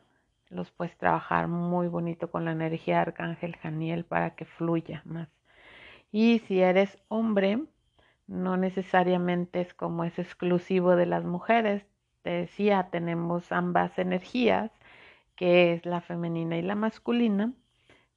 los 0.51 0.71
puedes 0.71 0.97
trabajar 0.97 1.49
muy 1.49 1.89
bonito 1.89 2.31
con 2.31 2.45
la 2.45 2.53
energía 2.53 2.97
de 2.97 3.01
Arcángel 3.03 3.57
Janiel 3.57 4.05
para 4.05 4.35
que 4.37 4.45
fluya 4.45 5.03
más. 5.05 5.29
Y 6.13 6.41
si 6.47 6.61
eres 6.61 6.99
hombre, 7.09 7.65
no 8.27 8.57
necesariamente 8.57 9.61
es 9.61 9.75
como 9.75 10.05
es 10.05 10.19
exclusivo 10.19 10.97
de 10.97 11.07
las 11.07 11.25
mujeres. 11.25 11.85
Te 12.23 12.31
decía, 12.31 12.89
tenemos 12.91 13.53
ambas 13.53 13.99
energías 13.99 14.71
que 15.37 15.73
es 15.73 15.85
la 15.87 16.01
femenina 16.01 16.57
y 16.57 16.63
la 16.63 16.77
masculina. 16.77 17.53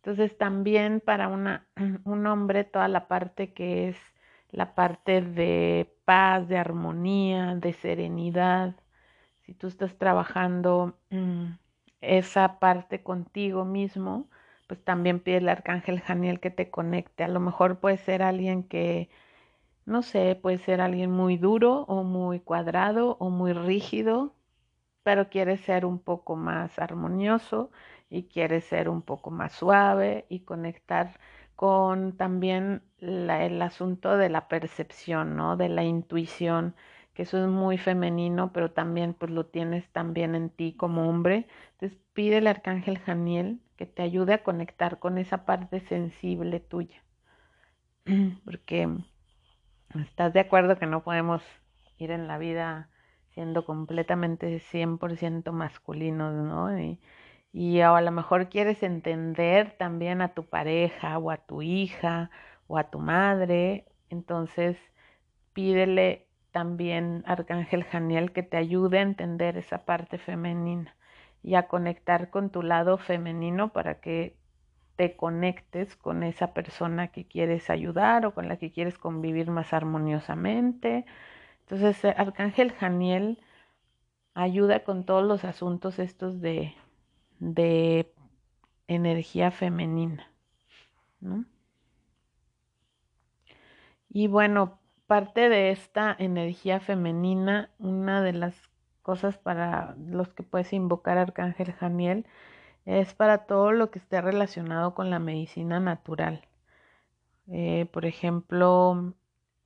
Entonces 0.07 0.37
también 0.37 1.01
para 1.01 1.27
una, 1.27 1.67
un 2.05 2.25
hombre 2.27 2.63
toda 2.63 2.87
la 2.87 3.09
parte 3.09 3.51
que 3.51 3.89
es 3.89 3.97
la 4.51 4.73
parte 4.73 5.21
de 5.21 5.93
paz, 6.05 6.47
de 6.47 6.57
armonía, 6.57 7.55
de 7.55 7.73
serenidad, 7.73 8.73
si 9.45 9.53
tú 9.53 9.67
estás 9.67 9.97
trabajando 9.97 10.97
mm, 11.09 11.47
esa 11.99 12.57
parte 12.59 13.03
contigo 13.03 13.65
mismo, 13.65 14.29
pues 14.67 14.81
también 14.81 15.19
pide 15.19 15.37
el 15.37 15.49
arcángel 15.49 15.99
Janiel 15.99 16.39
que 16.39 16.51
te 16.51 16.69
conecte. 16.69 17.25
A 17.25 17.27
lo 17.27 17.41
mejor 17.41 17.79
puede 17.79 17.97
ser 17.97 18.23
alguien 18.23 18.63
que, 18.63 19.09
no 19.85 20.03
sé, 20.03 20.35
puede 20.41 20.59
ser 20.59 20.79
alguien 20.79 21.11
muy 21.11 21.35
duro 21.37 21.81
o 21.89 22.03
muy 22.03 22.39
cuadrado 22.39 23.17
o 23.19 23.29
muy 23.29 23.51
rígido, 23.51 24.33
pero 25.03 25.29
quiere 25.29 25.57
ser 25.57 25.85
un 25.85 25.99
poco 25.99 26.37
más 26.37 26.79
armonioso 26.79 27.71
y 28.09 28.23
quiere 28.23 28.61
ser 28.61 28.89
un 28.89 29.01
poco 29.01 29.31
más 29.31 29.53
suave 29.53 30.25
y 30.29 30.41
conectar 30.41 31.19
con 31.55 32.15
también 32.17 32.83
el 32.99 33.61
asunto 33.61 34.17
de 34.17 34.29
la 34.29 34.47
percepción, 34.47 35.35
¿no? 35.35 35.57
De 35.57 35.69
la 35.69 35.83
intuición, 35.83 36.75
que 37.13 37.23
eso 37.23 37.43
es 37.43 37.49
muy 37.49 37.77
femenino, 37.79 38.53
pero 38.53 38.71
también 38.71 39.15
pues 39.15 39.31
lo 39.31 39.47
tienes 39.47 39.89
también 39.91 40.35
en 40.35 40.49
ti 40.51 40.73
como 40.77 41.09
hombre. 41.09 41.47
Entonces 41.73 41.97
pide 42.13 42.37
el 42.37 42.47
arcángel 42.47 42.99
Janiel 42.99 43.59
que 43.75 43.87
te 43.87 44.03
ayude 44.03 44.33
a 44.33 44.43
conectar 44.43 44.99
con 44.99 45.17
esa 45.17 45.45
parte 45.45 45.79
sensible 45.81 46.59
tuya. 46.59 47.03
Porque 48.45 48.87
estás 49.95 50.33
de 50.33 50.41
acuerdo 50.41 50.77
que 50.77 50.85
no 50.85 51.03
podemos 51.03 51.41
ir 51.97 52.11
en 52.11 52.27
la 52.27 52.37
vida 52.37 52.89
siendo 53.33 53.65
completamente 53.65 54.59
100% 54.59 55.51
masculinos, 55.51 56.33
¿no? 56.33 56.69
Y 57.57 57.81
a 57.81 57.99
lo 58.01 58.11
mejor 58.11 58.49
quieres 58.49 58.83
entender 58.83 59.75
también 59.79 60.21
a 60.21 60.35
tu 60.35 60.45
pareja 60.45 61.17
o 61.17 61.31
a 61.31 61.37
tu 61.37 61.63
hija 61.63 62.29
o 62.67 62.77
a 62.77 62.91
tu 62.91 62.99
madre, 62.99 63.85
entonces 64.11 64.77
pídele 65.53 66.27
también 66.51 67.23
Arcángel 67.25 67.83
Janiel 67.83 68.31
que 68.31 68.43
te 68.43 68.57
ayude 68.57 68.99
a 68.99 69.01
entender 69.01 69.57
esa 69.57 69.85
parte 69.85 70.19
femenina 70.19 70.95
y 71.41 71.55
a 71.55 71.67
conectar 71.67 72.29
con 72.29 72.51
tu 72.51 72.61
lado 72.61 72.99
femenino 72.99 73.73
para 73.73 74.01
que 74.01 74.37
te 74.95 75.15
conectes 75.15 75.95
con 75.95 76.21
esa 76.21 76.53
persona 76.53 77.07
que 77.07 77.25
quieres 77.25 77.71
ayudar 77.71 78.27
o 78.27 78.35
con 78.35 78.47
la 78.49 78.57
que 78.57 78.71
quieres 78.71 78.99
convivir 78.99 79.49
más 79.49 79.73
armoniosamente. 79.73 81.05
Entonces, 81.61 82.05
eh, 82.05 82.13
Arcángel 82.17 82.71
Janiel 82.73 83.39
ayuda 84.35 84.83
con 84.83 85.05
todos 85.05 85.23
los 85.23 85.43
asuntos 85.43 85.97
estos 85.97 86.39
de, 86.39 86.75
de 87.39 88.13
energía 88.87 89.51
femenina. 89.51 90.31
Y 94.09 94.27
bueno, 94.27 94.79
parte 95.07 95.49
de 95.49 95.71
esta 95.71 96.15
energía 96.17 96.79
femenina, 96.79 97.69
una 97.79 98.21
de 98.21 98.33
las 98.33 98.55
cosas 99.01 99.37
para 99.37 99.95
los 99.97 100.33
que 100.33 100.43
puedes 100.43 100.73
invocar 100.73 101.17
Arcángel 101.17 101.71
Janiel 101.73 102.25
es 102.85 103.13
para 103.13 103.45
todo 103.45 103.71
lo 103.71 103.91
que 103.91 103.99
esté 103.99 104.21
relacionado 104.21 104.95
con 104.95 105.09
la 105.09 105.19
medicina 105.19 105.79
natural. 105.79 106.47
Eh, 107.47 107.87
por 107.91 108.05
ejemplo, 108.05 109.13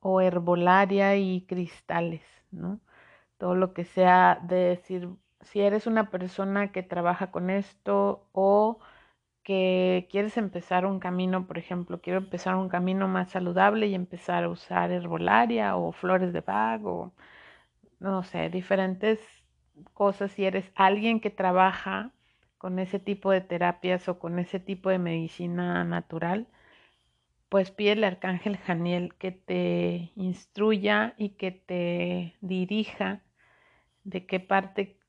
o 0.00 0.20
herbolaria 0.20 1.16
y 1.16 1.42
cristales, 1.46 2.22
¿no? 2.50 2.80
Todo 3.38 3.54
lo 3.54 3.74
que 3.74 3.84
sea 3.84 4.40
de 4.42 4.56
decir, 4.56 5.08
si 5.42 5.60
eres 5.60 5.86
una 5.86 6.10
persona 6.10 6.72
que 6.72 6.82
trabaja 6.82 7.30
con 7.30 7.50
esto 7.50 8.28
o 8.32 8.78
que 9.44 10.08
quieres 10.10 10.36
empezar 10.36 10.86
un 10.86 11.00
camino, 11.00 11.46
por 11.46 11.58
ejemplo, 11.58 12.00
quiero 12.00 12.20
empezar 12.20 12.56
un 12.56 12.68
camino 12.68 13.08
más 13.08 13.30
saludable 13.30 13.88
y 13.88 13.94
empezar 13.94 14.44
a 14.44 14.48
usar 14.48 14.92
herbolaria 14.92 15.76
o 15.76 15.92
flores 15.92 16.32
de 16.32 16.40
Bach 16.40 16.80
o 16.84 17.12
no 18.00 18.22
sé, 18.24 18.50
diferentes 18.50 19.20
cosas. 19.94 20.32
Si 20.32 20.44
eres 20.44 20.70
alguien 20.76 21.20
que 21.20 21.30
trabaja 21.30 22.12
con 22.58 22.78
ese 22.78 22.98
tipo 23.00 23.30
de 23.32 23.40
terapias 23.40 24.08
o 24.08 24.18
con 24.18 24.38
ese 24.38 24.60
tipo 24.60 24.90
de 24.90 24.98
medicina 24.98 25.84
natural, 25.84 26.48
pues 27.48 27.70
pide 27.70 27.92
el 27.92 28.04
arcángel 28.04 28.56
Janiel 28.58 29.14
que 29.18 29.32
te 29.32 30.12
instruya 30.16 31.14
y 31.18 31.30
que 31.30 31.52
te 31.52 32.36
dirija 32.40 33.22
de 34.04 34.26
qué 34.26 34.40
parte 34.40 35.01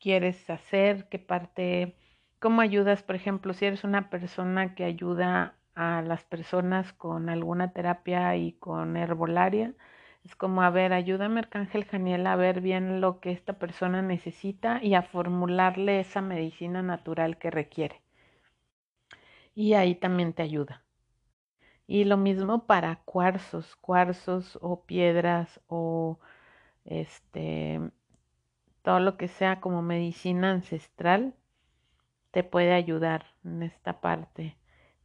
quieres 0.00 0.48
hacer, 0.50 1.08
qué 1.08 1.18
parte, 1.18 1.96
cómo 2.38 2.60
ayudas, 2.60 3.02
por 3.02 3.16
ejemplo, 3.16 3.52
si 3.54 3.66
eres 3.66 3.84
una 3.84 4.10
persona 4.10 4.74
que 4.74 4.84
ayuda 4.84 5.54
a 5.74 6.02
las 6.02 6.24
personas 6.24 6.92
con 6.92 7.28
alguna 7.28 7.72
terapia 7.72 8.36
y 8.36 8.52
con 8.52 8.96
herbolaria. 8.96 9.74
Es 10.24 10.34
como, 10.34 10.62
a 10.62 10.70
ver, 10.70 10.92
ayúdame 10.92 11.40
Arcángel 11.40 11.84
Janiel 11.84 12.26
a 12.26 12.36
ver 12.36 12.60
bien 12.60 13.00
lo 13.00 13.20
que 13.20 13.30
esta 13.30 13.54
persona 13.54 14.02
necesita 14.02 14.82
y 14.82 14.94
a 14.94 15.02
formularle 15.02 16.00
esa 16.00 16.20
medicina 16.20 16.82
natural 16.82 17.38
que 17.38 17.50
requiere. 17.50 18.02
Y 19.54 19.74
ahí 19.74 19.94
también 19.94 20.32
te 20.32 20.42
ayuda. 20.42 20.82
Y 21.86 22.04
lo 22.04 22.16
mismo 22.16 22.66
para 22.66 22.96
cuarzos, 23.04 23.76
cuarzos 23.76 24.58
o 24.60 24.84
piedras 24.84 25.60
o 25.68 26.18
este 26.84 27.80
todo 28.88 29.00
lo 29.00 29.18
que 29.18 29.28
sea 29.28 29.60
como 29.60 29.82
medicina 29.82 30.50
ancestral 30.50 31.34
te 32.30 32.42
puede 32.42 32.72
ayudar 32.72 33.26
en 33.44 33.62
esta 33.62 34.00
parte 34.00 34.56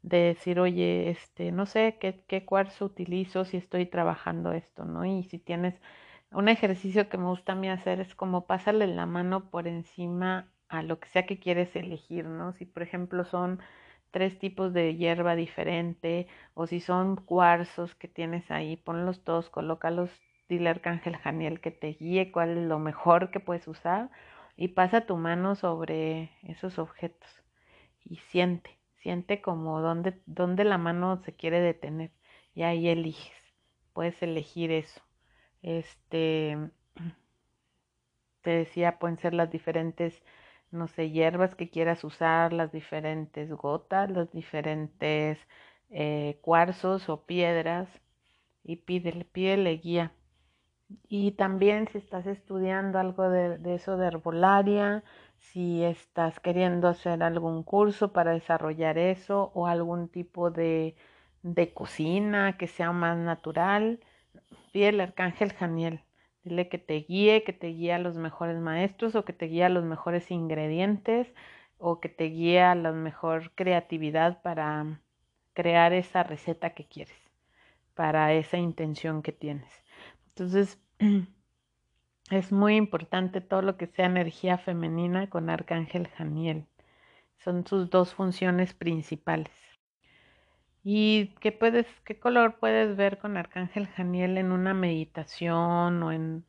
de 0.03 0.19
decir, 0.19 0.57
oye, 0.61 1.09
este, 1.09 1.51
no 1.51 1.65
sé 1.65 1.97
qué, 1.99 2.23
qué 2.25 2.45
cuarzo 2.45 2.85
utilizo 2.85 3.43
si 3.43 3.57
estoy 3.57 3.85
trabajando 3.85 4.53
esto, 4.53 4.85
¿no? 4.85 5.03
Y 5.03 5.25
si 5.25 5.37
tienes 5.37 5.81
un 6.31 6.47
ejercicio 6.47 7.09
que 7.09 7.17
me 7.17 7.25
gusta 7.25 7.51
a 7.51 7.55
mí 7.55 7.67
hacer 7.67 7.99
es 7.99 8.15
como 8.15 8.47
pásale 8.47 8.87
la 8.87 9.05
mano 9.05 9.49
por 9.49 9.67
encima 9.67 10.49
a 10.69 10.81
lo 10.81 11.01
que 11.01 11.09
sea 11.09 11.25
que 11.25 11.37
quieres 11.37 11.75
elegir, 11.75 12.23
¿no? 12.23 12.53
Si 12.53 12.65
por 12.65 12.83
ejemplo 12.83 13.25
son 13.25 13.59
tres 14.11 14.39
tipos 14.39 14.71
de 14.71 14.95
hierba 14.95 15.35
diferente 15.35 16.27
o 16.53 16.67
si 16.67 16.79
son 16.79 17.17
cuarzos 17.17 17.95
que 17.95 18.07
tienes 18.07 18.49
ahí, 18.49 18.77
ponlos 18.77 19.25
todos, 19.25 19.49
colócalos, 19.49 20.09
dile 20.53 20.69
Arcángel 20.69 21.17
Janiel 21.17 21.59
que 21.59 21.71
te 21.71 21.93
guíe 21.93 22.31
cuál 22.31 22.57
es 22.57 22.67
lo 22.67 22.79
mejor 22.79 23.31
que 23.31 23.39
puedes 23.39 23.67
usar 23.67 24.09
y 24.55 24.69
pasa 24.69 25.05
tu 25.05 25.17
mano 25.17 25.55
sobre 25.55 26.31
esos 26.43 26.79
objetos 26.79 27.29
y 28.05 28.17
siente, 28.17 28.77
siente 28.97 29.41
como 29.41 29.81
dónde, 29.81 30.21
dónde 30.25 30.63
la 30.63 30.77
mano 30.77 31.21
se 31.23 31.33
quiere 31.35 31.59
detener 31.61 32.11
y 32.55 32.63
ahí 32.63 32.87
eliges, 32.89 33.37
puedes 33.93 34.21
elegir 34.21 34.71
eso. 34.71 35.01
Este, 35.61 36.57
te 38.41 38.51
decía, 38.51 38.99
pueden 38.99 39.17
ser 39.17 39.33
las 39.33 39.51
diferentes, 39.51 40.21
no 40.71 40.87
sé, 40.87 41.09
hierbas 41.11 41.55
que 41.55 41.69
quieras 41.69 42.03
usar, 42.03 42.53
las 42.53 42.71
diferentes 42.71 43.51
gotas, 43.51 44.09
los 44.11 44.31
diferentes 44.31 45.39
eh, 45.89 46.37
cuarzos 46.41 47.09
o 47.09 47.25
piedras 47.25 47.89
y 48.63 48.77
pídele, 48.77 49.25
pídele 49.25 49.77
guía 49.77 50.13
y 51.07 51.31
también 51.31 51.87
si 51.87 51.97
estás 51.97 52.25
estudiando 52.27 52.99
algo 52.99 53.29
de, 53.29 53.59
eso 53.75 53.97
de 53.97 54.07
herbolaria, 54.07 55.03
si 55.39 55.83
estás 55.83 56.39
queriendo 56.39 56.87
hacer 56.87 57.23
algún 57.23 57.63
curso 57.63 58.13
para 58.13 58.31
desarrollar 58.31 58.97
eso 58.97 59.51
o 59.53 59.67
algún 59.67 60.09
tipo 60.09 60.51
de, 60.51 60.95
de 61.43 61.73
cocina 61.73 62.57
que 62.57 62.67
sea 62.67 62.91
más 62.91 63.17
natural, 63.17 63.99
pide 64.71 64.89
el 64.89 65.01
arcángel 65.01 65.53
Janiel. 65.53 66.01
Dile 66.43 66.67
que 66.67 66.77
te 66.77 66.95
guíe, 66.95 67.43
que 67.43 67.53
te 67.53 67.67
guíe 67.67 67.93
a 67.93 67.99
los 67.99 68.17
mejores 68.17 68.59
maestros 68.59 69.15
o 69.15 69.23
que 69.23 69.33
te 69.33 69.45
guíe 69.45 69.63
a 69.63 69.69
los 69.69 69.85
mejores 69.85 70.29
ingredientes 70.31 71.33
o 71.77 71.99
que 71.99 72.09
te 72.09 72.25
guíe 72.25 72.61
a 72.61 72.75
la 72.75 72.91
mejor 72.91 73.51
creatividad 73.55 74.41
para 74.41 74.99
crear 75.53 75.93
esa 75.93 76.23
receta 76.23 76.71
que 76.71 76.85
quieres, 76.85 77.17
para 77.93 78.33
esa 78.33 78.57
intención 78.57 79.21
que 79.21 79.31
tienes. 79.31 79.83
Entonces, 80.29 80.79
es 82.31 82.51
muy 82.51 82.75
importante 82.75 83.41
todo 83.41 83.61
lo 83.61 83.77
que 83.77 83.87
sea 83.87 84.05
energía 84.05 84.57
femenina 84.57 85.29
con 85.29 85.49
Arcángel 85.49 86.07
Janiel. 86.07 86.65
Son 87.37 87.65
sus 87.67 87.89
dos 87.89 88.13
funciones 88.13 88.73
principales. 88.73 89.51
¿Y 90.83 91.35
qué, 91.39 91.51
puedes, 91.51 91.87
qué 92.05 92.19
color 92.19 92.59
puedes 92.59 92.97
ver 92.97 93.17
con 93.19 93.37
Arcángel 93.37 93.87
Janiel 93.87 94.37
en 94.37 94.51
una 94.51 94.73
meditación 94.73 96.03
o 96.03 96.11
en, 96.11 96.45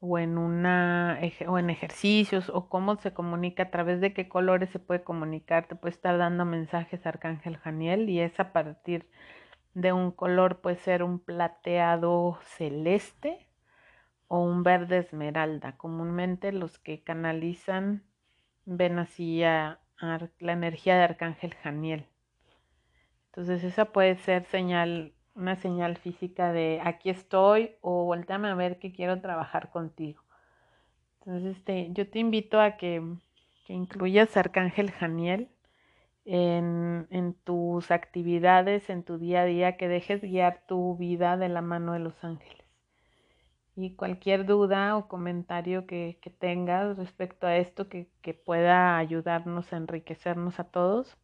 o 0.00 0.18
en, 0.18 0.38
una, 0.38 1.20
o 1.46 1.58
en 1.58 1.70
ejercicios 1.70 2.50
o 2.50 2.68
cómo 2.68 2.96
se 2.96 3.12
comunica, 3.12 3.64
a 3.64 3.70
través 3.70 4.00
de 4.00 4.14
qué 4.14 4.28
colores 4.28 4.70
se 4.70 4.78
puede 4.78 5.04
comunicar? 5.04 5.68
Te 5.68 5.74
puede 5.76 5.94
estar 5.94 6.16
dando 6.18 6.44
mensajes 6.44 7.06
Arcángel 7.06 7.58
Janiel 7.58 8.08
y 8.08 8.20
es 8.20 8.38
a 8.40 8.52
partir 8.52 9.08
de 9.74 9.92
un 9.92 10.10
color, 10.10 10.60
puede 10.60 10.76
ser 10.76 11.02
un 11.02 11.18
plateado 11.18 12.38
celeste 12.56 13.46
o 14.28 14.40
un 14.40 14.62
verde 14.62 14.98
esmeralda. 14.98 15.76
Comúnmente 15.76 16.52
los 16.52 16.78
que 16.78 17.02
canalizan 17.02 18.04
ven 18.64 18.98
así 18.98 19.42
a, 19.44 19.80
la 20.40 20.52
energía 20.52 20.96
de 20.96 21.04
Arcángel 21.04 21.54
Janiel. 21.54 22.06
Entonces 23.26 23.64
esa 23.64 23.86
puede 23.86 24.16
ser 24.16 24.44
señal, 24.46 25.14
una 25.34 25.56
señal 25.56 25.96
física 25.96 26.52
de 26.52 26.80
aquí 26.84 27.10
estoy 27.10 27.76
o 27.80 28.04
vuéltame 28.04 28.48
a 28.48 28.54
ver 28.54 28.78
que 28.78 28.92
quiero 28.92 29.20
trabajar 29.20 29.70
contigo. 29.70 30.22
Entonces 31.20 31.56
este, 31.56 31.88
yo 31.92 32.08
te 32.08 32.18
invito 32.18 32.60
a 32.60 32.76
que, 32.76 33.02
que 33.66 33.72
incluyas 33.72 34.36
Arcángel 34.36 34.90
Janiel 34.90 35.48
en, 36.24 37.06
en, 37.10 37.34
tus 37.34 37.90
actividades, 37.90 38.90
en 38.90 39.02
tu 39.02 39.18
día 39.18 39.42
a 39.42 39.44
día, 39.44 39.76
que 39.76 39.88
dejes 39.88 40.20
guiar 40.22 40.64
tu 40.66 40.96
vida 40.96 41.36
de 41.36 41.48
la 41.48 41.62
mano 41.62 41.92
de 41.92 42.00
los 42.00 42.22
ángeles 42.24 42.55
y 43.76 43.94
cualquier 43.94 44.46
duda 44.46 44.96
o 44.96 45.08
comentario 45.08 45.86
que, 45.86 46.18
tengas 46.38 46.96
respecto 46.96 47.46
a 47.46 47.56
esto 47.56 47.88
que, 47.88 48.10
que, 48.22 48.34
pueda 48.34 48.98
ayudarnos 48.98 49.72
a 49.72 49.76
enriquecernos 49.76 50.58
a 50.58 50.64
todos, 50.64 51.16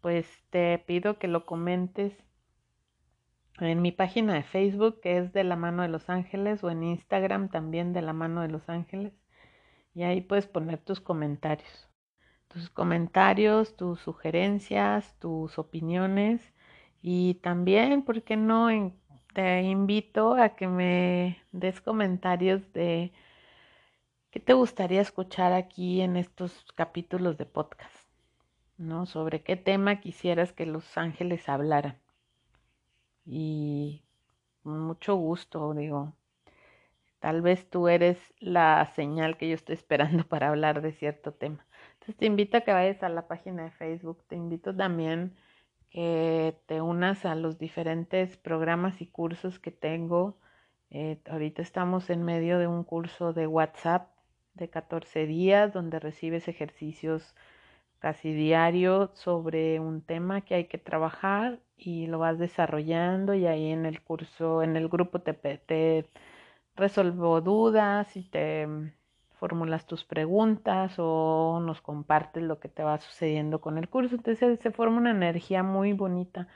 pues 0.00 0.26
te 0.50 0.78
pido 0.78 1.18
que 1.18 1.28
lo 1.28 1.46
comentes 1.46 2.14
en 3.60 3.82
mi 3.82 3.92
página 3.92 4.34
de 4.34 4.42
Facebook 4.42 5.00
que 5.00 5.18
es 5.18 5.32
de 5.32 5.44
la 5.44 5.56
mano 5.56 5.82
de 5.82 5.88
los 5.88 6.08
ángeles 6.08 6.64
o 6.64 6.70
en 6.70 6.82
Instagram 6.82 7.50
también 7.50 7.92
de 7.92 8.02
la 8.02 8.14
mano 8.14 8.40
de 8.40 8.48
los 8.48 8.68
ángeles 8.68 9.12
y 9.94 10.02
ahí 10.04 10.20
puedes 10.20 10.46
poner 10.46 10.78
tus 10.78 11.00
comentarios. 11.00 11.88
Tus 12.48 12.70
comentarios, 12.70 13.76
tus 13.76 14.00
sugerencias, 14.00 15.16
tus 15.18 15.58
opiniones 15.58 16.52
y 17.02 17.34
también, 17.34 18.02
¿por 18.02 18.22
qué 18.22 18.36
no? 18.36 18.70
En 18.70 18.94
te 19.40 19.62
invito 19.62 20.34
a 20.34 20.50
que 20.50 20.68
me 20.68 21.38
des 21.50 21.80
comentarios 21.80 22.60
de 22.74 23.10
qué 24.30 24.38
te 24.38 24.52
gustaría 24.52 25.00
escuchar 25.00 25.54
aquí 25.54 26.02
en 26.02 26.18
estos 26.18 26.66
capítulos 26.74 27.38
de 27.38 27.46
podcast, 27.46 28.06
¿no? 28.76 29.06
Sobre 29.06 29.42
qué 29.42 29.56
tema 29.56 30.00
quisieras 30.00 30.52
que 30.52 30.66
los 30.66 30.98
ángeles 30.98 31.48
hablaran. 31.48 31.98
Y 33.24 34.02
mucho 34.62 35.14
gusto, 35.14 35.72
digo, 35.72 36.12
tal 37.18 37.40
vez 37.40 37.70
tú 37.70 37.88
eres 37.88 38.18
la 38.40 38.92
señal 38.94 39.38
que 39.38 39.48
yo 39.48 39.54
estoy 39.54 39.74
esperando 39.76 40.24
para 40.28 40.50
hablar 40.50 40.82
de 40.82 40.92
cierto 40.92 41.32
tema. 41.32 41.66
Entonces 41.94 42.16
te 42.16 42.26
invito 42.26 42.58
a 42.58 42.60
que 42.60 42.74
vayas 42.74 43.02
a 43.02 43.08
la 43.08 43.26
página 43.26 43.64
de 43.64 43.70
Facebook, 43.70 44.22
te 44.28 44.36
invito 44.36 44.76
también 44.76 45.34
que 45.90 46.56
te 46.66 46.80
unas 46.80 47.24
a 47.26 47.34
los 47.34 47.58
diferentes 47.58 48.36
programas 48.36 49.00
y 49.02 49.06
cursos 49.06 49.58
que 49.58 49.72
tengo. 49.72 50.38
Eh, 50.90 51.20
ahorita 51.28 51.62
estamos 51.62 52.10
en 52.10 52.24
medio 52.24 52.58
de 52.58 52.66
un 52.68 52.84
curso 52.84 53.32
de 53.32 53.46
WhatsApp 53.46 54.10
de 54.54 54.70
14 54.70 55.26
días 55.26 55.72
donde 55.72 56.00
recibes 56.00 56.48
ejercicios 56.48 57.34
casi 58.00 58.32
diario 58.32 59.10
sobre 59.14 59.80
un 59.80 60.02
tema 60.02 60.40
que 60.42 60.54
hay 60.54 60.64
que 60.66 60.78
trabajar 60.78 61.60
y 61.76 62.06
lo 62.06 62.18
vas 62.18 62.38
desarrollando 62.38 63.34
y 63.34 63.46
ahí 63.46 63.70
en 63.70 63.86
el 63.86 64.02
curso, 64.02 64.62
en 64.62 64.76
el 64.76 64.88
grupo 64.88 65.20
te, 65.20 65.34
te 65.34 66.06
resolvo 66.76 67.40
dudas 67.40 68.16
y 68.16 68.24
te 68.24 68.66
formulas 69.40 69.86
tus 69.86 70.04
preguntas 70.04 70.94
o 70.98 71.60
nos 71.64 71.80
compartes 71.80 72.42
lo 72.42 72.60
que 72.60 72.68
te 72.68 72.82
va 72.84 72.98
sucediendo 72.98 73.60
con 73.60 73.78
el 73.78 73.88
curso. 73.88 74.16
Entonces 74.16 74.60
se 74.60 74.70
forma 74.70 74.98
una 74.98 75.12
energía 75.12 75.62
muy 75.62 75.94
bonita 75.94 76.46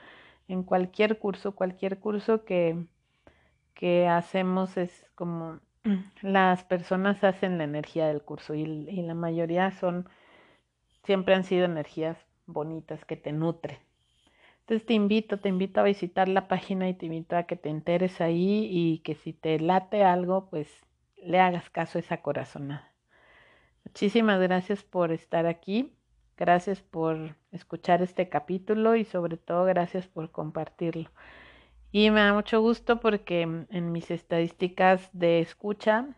en 0.47 0.63
cualquier 0.63 1.17
curso, 1.19 1.55
cualquier 1.55 1.99
curso 1.99 2.45
que, 2.45 2.85
que 3.73 4.07
hacemos 4.07 4.77
es 4.77 5.07
como 5.15 5.59
las 6.21 6.63
personas 6.63 7.23
hacen 7.23 7.57
la 7.57 7.63
energía 7.65 8.07
del 8.07 8.21
curso 8.21 8.53
y, 8.53 8.61
y 8.63 9.01
la 9.01 9.15
mayoría 9.15 9.71
son, 9.71 10.07
siempre 11.03 11.33
han 11.35 11.43
sido 11.43 11.65
energías 11.65 12.17
bonitas 12.45 13.03
que 13.05 13.17
te 13.17 13.31
nutren. 13.31 13.79
Entonces 14.61 14.85
te 14.85 14.93
invito, 14.93 15.39
te 15.39 15.49
invito 15.49 15.79
a 15.79 15.83
visitar 15.83 16.27
la 16.27 16.47
página 16.47 16.87
y 16.89 16.93
te 16.93 17.07
invito 17.07 17.35
a 17.35 17.43
que 17.43 17.55
te 17.55 17.69
enteres 17.69 18.21
ahí 18.21 18.67
y 18.71 18.99
que 18.99 19.15
si 19.15 19.33
te 19.33 19.59
late 19.59 20.03
algo, 20.03 20.49
pues 20.49 20.69
le 21.17 21.39
hagas 21.39 21.69
caso 21.69 21.97
a 21.97 22.01
esa 22.01 22.21
corazonada. 22.21 22.91
Muchísimas 23.85 24.39
gracias 24.41 24.83
por 24.83 25.11
estar 25.11 25.45
aquí, 25.45 25.93
gracias 26.37 26.81
por 26.81 27.35
escuchar 27.51 28.01
este 28.01 28.29
capítulo 28.29 28.95
y 28.95 29.05
sobre 29.05 29.37
todo 29.37 29.65
gracias 29.65 30.07
por 30.07 30.31
compartirlo. 30.31 31.09
Y 31.91 32.09
me 32.11 32.21
da 32.21 32.33
mucho 32.33 32.61
gusto 32.61 32.99
porque 32.99 33.41
en 33.41 33.91
mis 33.91 34.11
estadísticas 34.11 35.09
de 35.13 35.39
escucha 35.39 36.17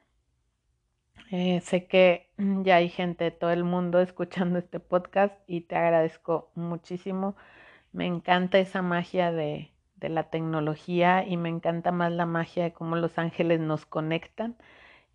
eh, 1.29 1.59
sé 1.61 1.87
que 1.87 2.29
ya 2.37 2.77
hay 2.77 2.89
gente 2.89 3.25
de 3.25 3.31
todo 3.31 3.51
el 3.51 3.63
mundo 3.63 3.99
escuchando 3.99 4.59
este 4.59 4.79
podcast 4.79 5.35
y 5.45 5.61
te 5.61 5.75
agradezco 5.75 6.51
muchísimo. 6.55 7.35
Me 7.91 8.05
encanta 8.05 8.59
esa 8.59 8.81
magia 8.81 9.31
de 9.31 9.71
la 9.99 10.29
tecnología 10.29 11.25
y 11.27 11.37
me 11.37 11.49
encanta 11.49 11.91
más 11.91 12.11
la 12.11 12.25
magia 12.25 12.63
de 12.63 12.73
cómo 12.73 12.95
los 12.95 13.17
ángeles 13.17 13.59
nos 13.59 13.85
conectan 13.85 14.55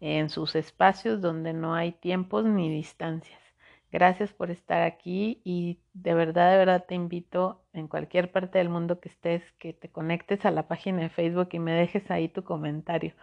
en 0.02 0.28
sus 0.30 0.56
espacios 0.56 1.20
donde 1.22 1.52
no 1.54 1.74
hay 1.74 1.92
tiempos 1.92 2.44
ni 2.44 2.70
distancias. 2.70 3.40
Gracias 3.92 4.32
por 4.32 4.50
estar 4.50 4.82
aquí 4.82 5.40
y 5.44 5.80
de 5.94 6.14
verdad, 6.14 6.52
de 6.52 6.58
verdad 6.58 6.84
te 6.88 6.94
invito 6.94 7.62
en 7.72 7.88
cualquier 7.88 8.32
parte 8.32 8.58
del 8.58 8.68
mundo 8.68 9.00
que 9.00 9.08
estés, 9.10 9.42
que 9.58 9.72
te 9.74 9.90
conectes 9.90 10.44
a 10.44 10.50
la 10.50 10.66
página 10.68 11.02
de 11.02 11.10
Facebook 11.10 11.50
y 11.52 11.58
me 11.60 11.72
dejes 11.72 12.10
ahí 12.10 12.28
tu 12.28 12.42
comentario 12.44 13.14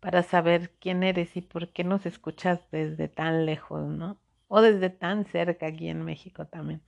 para 0.00 0.22
saber 0.22 0.72
quién 0.80 1.02
eres 1.04 1.36
y 1.36 1.42
por 1.42 1.70
qué 1.72 1.84
nos 1.84 2.06
escuchas 2.06 2.60
desde 2.72 3.08
tan 3.08 3.46
lejos, 3.46 3.86
¿no? 3.88 4.18
O 4.48 4.60
desde 4.62 4.90
tan 4.90 5.26
cerca 5.26 5.66
aquí 5.68 5.88
en 5.88 6.04
México 6.04 6.46
también. 6.46 6.82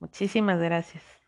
Muchísimas 0.00 0.60
gracias. 0.60 1.27